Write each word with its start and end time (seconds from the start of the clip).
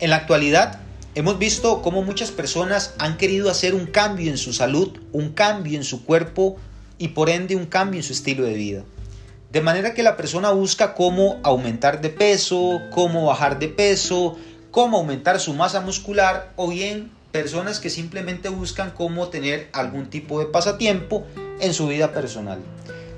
En 0.00 0.10
la 0.10 0.16
actualidad 0.16 0.78
hemos 1.16 1.40
visto 1.40 1.82
cómo 1.82 2.04
muchas 2.04 2.30
personas 2.30 2.94
han 2.98 3.16
querido 3.16 3.50
hacer 3.50 3.74
un 3.74 3.86
cambio 3.86 4.30
en 4.30 4.38
su 4.38 4.52
salud, 4.52 4.96
un 5.12 5.32
cambio 5.32 5.76
en 5.76 5.82
su 5.82 6.04
cuerpo 6.04 6.56
y 6.98 7.08
por 7.08 7.28
ende 7.28 7.56
un 7.56 7.66
cambio 7.66 7.98
en 7.98 8.04
su 8.04 8.12
estilo 8.12 8.44
de 8.44 8.54
vida. 8.54 8.84
De 9.50 9.60
manera 9.60 9.94
que 9.94 10.04
la 10.04 10.16
persona 10.16 10.52
busca 10.52 10.94
cómo 10.94 11.40
aumentar 11.42 12.00
de 12.00 12.10
peso, 12.10 12.80
cómo 12.92 13.26
bajar 13.26 13.58
de 13.58 13.66
peso, 13.66 14.36
cómo 14.70 14.98
aumentar 14.98 15.40
su 15.40 15.52
masa 15.52 15.80
muscular 15.80 16.52
o 16.54 16.68
bien 16.68 17.10
personas 17.32 17.80
que 17.80 17.90
simplemente 17.90 18.50
buscan 18.50 18.92
cómo 18.92 19.26
tener 19.28 19.68
algún 19.72 20.10
tipo 20.10 20.38
de 20.38 20.46
pasatiempo 20.46 21.26
en 21.58 21.74
su 21.74 21.88
vida 21.88 22.12
personal. 22.12 22.60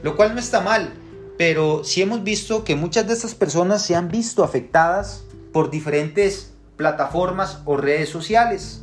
Lo 0.03 0.17
cual 0.17 0.33
no 0.33 0.41
está 0.41 0.63
mal, 0.63 0.95
pero 1.37 1.85
sí 1.85 2.01
hemos 2.01 2.25
visto 2.25 2.65
que 2.65 2.75
muchas 2.75 3.07
de 3.07 3.13
estas 3.13 3.35
personas 3.35 3.85
se 3.85 3.97
han 3.97 4.09
visto 4.09 4.43
afectadas 4.43 5.25
por 5.53 5.71
diferentes 5.71 6.51
plataformas 6.81 7.61
o 7.67 7.77
redes 7.77 8.09
sociales, 8.09 8.83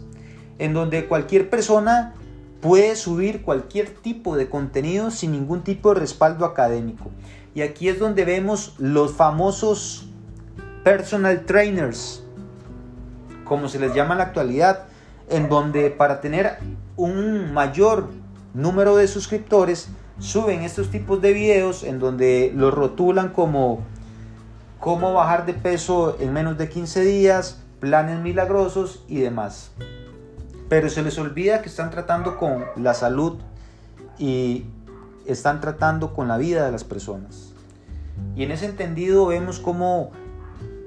en 0.60 0.76
donde 0.76 1.08
cualquier 1.08 1.50
persona 1.50 2.14
puede 2.62 2.96
subir 2.96 3.42
cualquier 3.42 3.90
tipo 3.90 4.38
de 4.38 4.50
contenido 4.50 5.10
sin 5.10 5.32
ningún 5.32 5.64
tipo 5.64 5.96
de 5.96 6.00
respaldo 6.02 6.46
académico. 6.46 7.10
Y 7.56 7.64
aquí 7.64 7.90
es 7.90 7.98
donde 7.98 8.23
vemos 8.23 8.76
los 8.78 9.14
famosos 9.14 10.10
personal 10.84 11.44
trainers, 11.48 12.23
como 13.46 13.68
se 13.68 13.80
les 13.80 13.96
llama 13.96 14.14
en 14.14 14.20
la 14.20 14.26
actualidad, 14.26 14.84
en 15.28 15.50
donde 15.50 15.90
para 15.90 16.22
tener 16.22 16.59
un 16.98 17.52
mayor 17.52 18.09
número 18.54 18.95
de 18.95 19.08
suscriptores 19.08 19.90
suben 20.20 20.62
estos 20.62 20.92
tipos 20.92 21.20
de 21.20 21.34
videos 21.34 21.84
en 21.84 21.98
donde 21.98 22.52
los 22.56 22.72
rotulan 22.76 23.30
como 23.30 23.80
cómo 24.80 25.14
bajar 25.14 25.48
de 25.48 25.56
peso 25.56 26.16
en 26.20 26.31
menos 26.31 26.59
de 26.59 26.70
15 26.70 27.02
días, 27.02 27.64
planes 27.80 28.20
milagrosos 28.20 29.03
y 29.08 29.20
demás. 29.20 29.72
Pero 30.70 30.89
se 30.89 31.02
les 31.02 31.17
olvida 31.17 31.61
que 31.61 31.70
están 31.70 31.92
tratando 31.92 32.38
con 32.38 32.66
la 32.75 32.94
salud 32.94 33.38
y 34.17 34.66
están 35.25 35.61
tratando 35.61 36.14
con 36.14 36.28
la 36.28 36.38
vida 36.38 36.66
de 36.66 36.72
las 36.72 36.84
personas. 36.84 37.53
Y 38.36 38.44
en 38.44 38.52
ese 38.52 38.66
entendido 38.66 39.28
vemos 39.28 39.59
cómo 39.59 40.11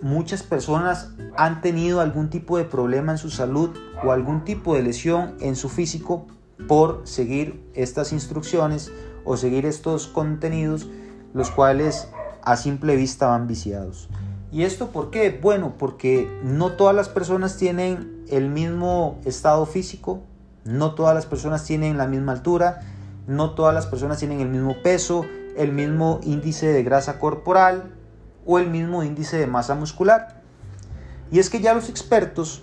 muchas 0.03 0.43
personas 0.43 1.11
han 1.37 1.61
tenido 1.61 2.01
algún 2.01 2.31
tipo 2.31 2.59
de 2.59 2.65
problema 2.65 3.13
en 3.13 3.19
su 3.19 3.31
salud 3.31 3.71
o 4.05 4.13
algún 4.13 4.45
tipo 4.45 4.75
de 4.75 4.83
lesión 4.83 5.35
en 5.41 5.57
su 5.57 5.69
físico 5.69 6.27
por 6.69 7.03
seguir 7.05 7.63
estas 7.75 8.13
instrucciones 8.13 8.93
o 9.25 9.37
seguir 9.37 9.67
estos 9.67 10.07
contenidos, 10.07 10.89
los 11.35 11.51
cuales 11.51 12.09
a 12.43 12.57
simple 12.57 12.97
vista 12.97 13.29
van 13.29 13.47
viciados. 13.47 14.09
¿Y 14.53 14.65
esto 14.65 14.89
por 14.89 15.11
qué? 15.11 15.39
Bueno, 15.41 15.75
porque 15.79 16.29
no 16.43 16.73
todas 16.73 16.95
las 16.95 17.09
personas 17.09 17.57
tienen 17.57 18.25
el 18.29 18.49
mismo 18.49 19.21
estado 19.25 19.65
físico, 19.65 20.23
no 20.65 20.95
todas 20.95 21.15
las 21.15 21.27
personas 21.27 21.65
tienen 21.65 21.97
la 21.97 22.07
misma 22.07 22.33
altura, 22.33 22.81
no 23.27 23.53
todas 23.53 23.73
las 23.75 23.87
personas 23.87 24.19
tienen 24.19 24.41
el 24.41 24.49
mismo 24.49 24.75
peso, 24.83 25.25
el 25.57 25.73
mismo 25.73 26.21
índice 26.25 26.67
de 26.67 26.83
grasa 26.83 27.19
corporal 27.21 27.95
o 28.45 28.59
el 28.59 28.69
mismo 28.69 29.05
índice 29.05 29.39
de 29.39 29.47
masa 29.47 29.77
muscular. 29.77 30.43
Y 31.31 31.39
es 31.39 31.49
que 31.49 31.61
ya 31.61 31.75
los 31.75 31.89
expertos 31.89 32.63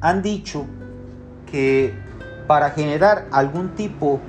han 0.00 0.22
dicho 0.22 0.64
que 1.50 1.92
para 2.46 2.70
generar 2.70 3.26
algún 3.30 3.74
tipo 3.74 4.20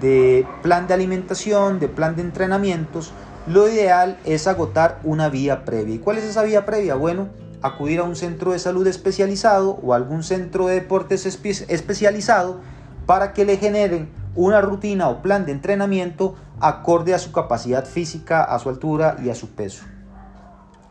de 0.00 0.46
plan 0.62 0.86
de 0.86 0.94
alimentación, 0.94 1.80
de 1.80 1.88
plan 1.88 2.14
de 2.14 2.22
entrenamientos, 2.22 3.12
lo 3.46 3.68
ideal 3.68 4.18
es 4.24 4.46
agotar 4.46 5.00
una 5.04 5.28
vía 5.28 5.64
previa. 5.64 5.96
¿Y 5.96 5.98
cuál 5.98 6.18
es 6.18 6.24
esa 6.24 6.42
vía 6.42 6.64
previa? 6.64 6.94
Bueno, 6.94 7.28
acudir 7.62 8.00
a 8.00 8.04
un 8.04 8.16
centro 8.16 8.52
de 8.52 8.58
salud 8.58 8.86
especializado 8.86 9.78
o 9.82 9.92
algún 9.92 10.22
centro 10.22 10.66
de 10.66 10.74
deportes 10.74 11.26
especializado 11.26 12.60
para 13.06 13.32
que 13.32 13.44
le 13.44 13.58
generen 13.58 14.08
una 14.34 14.60
rutina 14.60 15.08
o 15.08 15.22
plan 15.22 15.44
de 15.44 15.52
entrenamiento 15.52 16.36
acorde 16.60 17.14
a 17.14 17.18
su 17.18 17.32
capacidad 17.32 17.84
física, 17.84 18.42
a 18.42 18.58
su 18.58 18.70
altura 18.70 19.16
y 19.22 19.28
a 19.28 19.34
su 19.34 19.50
peso. 19.50 19.84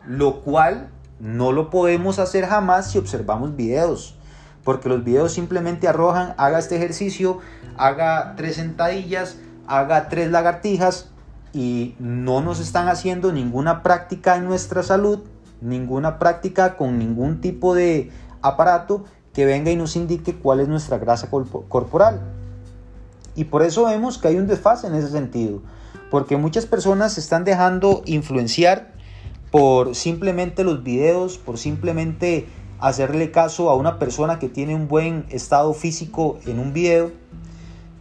Lo 0.06 0.42
cual 0.42 0.90
no 1.18 1.52
lo 1.52 1.70
podemos 1.70 2.18
hacer 2.18 2.46
jamás 2.46 2.90
si 2.90 2.98
observamos 2.98 3.56
videos, 3.56 4.16
porque 4.62 4.88
los 4.88 5.02
videos 5.02 5.32
simplemente 5.32 5.88
arrojan, 5.88 6.34
haga 6.36 6.58
este 6.58 6.76
ejercicio, 6.76 7.40
haga 7.76 8.34
tres 8.36 8.56
sentadillas, 8.56 9.38
haga 9.66 10.08
tres 10.08 10.30
lagartijas 10.30 11.13
y 11.54 11.94
no 12.00 12.42
nos 12.42 12.58
están 12.58 12.88
haciendo 12.88 13.32
ninguna 13.32 13.82
práctica 13.82 14.36
en 14.36 14.44
nuestra 14.44 14.82
salud, 14.82 15.20
ninguna 15.60 16.18
práctica 16.18 16.76
con 16.76 16.98
ningún 16.98 17.40
tipo 17.40 17.74
de 17.74 18.10
aparato 18.42 19.04
que 19.32 19.46
venga 19.46 19.70
y 19.70 19.76
nos 19.76 19.96
indique 19.96 20.34
cuál 20.34 20.60
es 20.60 20.68
nuestra 20.68 20.98
grasa 20.98 21.30
corporal. 21.30 22.20
Y 23.36 23.44
por 23.44 23.62
eso 23.62 23.84
vemos 23.84 24.18
que 24.18 24.28
hay 24.28 24.36
un 24.36 24.48
desfase 24.48 24.88
en 24.88 24.94
ese 24.94 25.08
sentido, 25.08 25.62
porque 26.10 26.36
muchas 26.36 26.66
personas 26.66 27.14
se 27.14 27.20
están 27.20 27.44
dejando 27.44 28.02
influenciar 28.04 28.92
por 29.50 29.94
simplemente 29.94 30.64
los 30.64 30.82
videos, 30.82 31.38
por 31.38 31.58
simplemente 31.58 32.48
hacerle 32.80 33.30
caso 33.30 33.70
a 33.70 33.76
una 33.76 34.00
persona 34.00 34.40
que 34.40 34.48
tiene 34.48 34.74
un 34.74 34.88
buen 34.88 35.24
estado 35.30 35.72
físico 35.72 36.38
en 36.46 36.58
un 36.58 36.72
video 36.72 37.12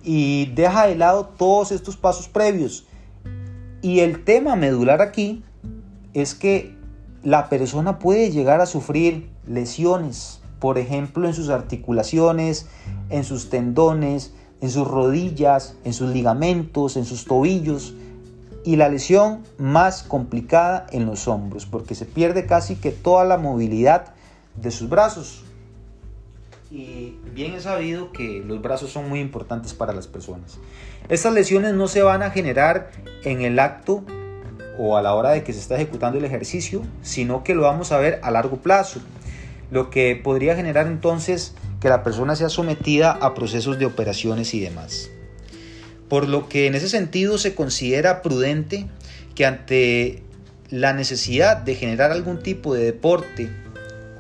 y 0.03 0.47
deja 0.55 0.87
de 0.87 0.95
lado 0.95 1.25
todos 1.37 1.71
estos 1.71 1.95
pasos 1.95 2.27
previos. 2.27 2.87
Y 3.83 3.99
el 3.99 4.23
tema 4.23 4.55
medular 4.55 5.01
aquí 5.01 5.43
es 6.13 6.35
que 6.35 6.73
la 7.21 7.49
persona 7.49 7.99
puede 7.99 8.31
llegar 8.31 8.61
a 8.61 8.65
sufrir 8.65 9.29
lesiones, 9.45 10.39
por 10.59 10.77
ejemplo 10.77 11.27
en 11.27 11.33
sus 11.33 11.49
articulaciones, 11.49 12.67
en 13.09 13.25
sus 13.25 13.49
tendones, 13.49 14.33
en 14.61 14.69
sus 14.69 14.87
rodillas, 14.87 15.75
en 15.83 15.91
sus 15.91 16.11
ligamentos, 16.11 16.95
en 16.95 17.03
sus 17.03 17.25
tobillos 17.25 17.93
y 18.63 18.77
la 18.77 18.87
lesión 18.87 19.43
más 19.57 20.03
complicada 20.03 20.87
en 20.91 21.05
los 21.05 21.27
hombros, 21.27 21.65
porque 21.65 21.93
se 21.93 22.05
pierde 22.05 22.45
casi 22.45 22.77
que 22.77 22.91
toda 22.91 23.25
la 23.25 23.37
movilidad 23.37 24.13
de 24.55 24.71
sus 24.71 24.87
brazos. 24.87 25.43
Y 26.73 27.19
bien 27.35 27.53
es 27.53 27.63
sabido 27.63 28.11
que 28.11 28.43
los 28.43 28.59
brazos 28.59 28.89
son 28.89 29.07
muy 29.07 29.19
importantes 29.19 29.75
para 29.75 29.93
las 29.93 30.07
personas. 30.07 30.57
Estas 31.07 31.31
lesiones 31.31 31.75
no 31.75 31.87
se 31.87 32.01
van 32.01 32.23
a 32.23 32.31
generar 32.31 32.89
en 33.23 33.41
el 33.41 33.59
acto 33.59 34.03
o 34.79 34.97
a 34.97 35.03
la 35.03 35.13
hora 35.13 35.29
de 35.29 35.43
que 35.43 35.53
se 35.53 35.59
está 35.59 35.75
ejecutando 35.75 36.17
el 36.17 36.25
ejercicio, 36.25 36.81
sino 37.03 37.43
que 37.43 37.53
lo 37.53 37.61
vamos 37.61 37.91
a 37.91 37.99
ver 37.99 38.19
a 38.23 38.31
largo 38.31 38.57
plazo, 38.57 39.01
lo 39.69 39.91
que 39.91 40.15
podría 40.15 40.55
generar 40.55 40.87
entonces 40.87 41.53
que 41.79 41.89
la 41.89 42.01
persona 42.01 42.35
sea 42.35 42.49
sometida 42.49 43.11
a 43.11 43.35
procesos 43.35 43.77
de 43.77 43.85
operaciones 43.85 44.55
y 44.55 44.59
demás. 44.59 45.11
Por 46.09 46.27
lo 46.27 46.49
que 46.49 46.65
en 46.65 46.73
ese 46.73 46.89
sentido 46.89 47.37
se 47.37 47.53
considera 47.53 48.23
prudente 48.23 48.87
que 49.35 49.45
ante 49.45 50.23
la 50.71 50.93
necesidad 50.93 51.57
de 51.57 51.75
generar 51.75 52.11
algún 52.11 52.41
tipo 52.41 52.73
de 52.73 52.83
deporte 52.83 53.51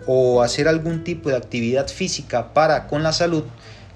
o 0.05 0.41
hacer 0.41 0.67
algún 0.67 1.03
tipo 1.03 1.29
de 1.29 1.37
actividad 1.37 1.87
física 1.87 2.53
para 2.53 2.87
con 2.87 3.03
la 3.03 3.13
salud, 3.13 3.43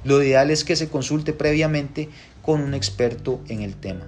lo 0.04 0.22
ideal 0.24 0.52
es 0.52 0.64
que 0.64 0.76
se 0.76 0.90
consulte 0.90 1.34
previamente 1.34 2.10
con 2.42 2.62
un 2.62 2.74
experto 2.74 3.42
en 3.50 3.62
el 3.62 3.76
tema. 3.76 4.06